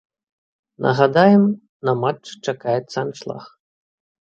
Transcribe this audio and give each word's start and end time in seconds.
Нагадаем, 0.85 1.43
на 1.89 1.95
матчы 2.05 2.33
чакаецца 2.45 2.97
аншлаг. 3.05 3.43